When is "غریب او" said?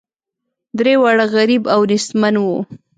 1.35-1.81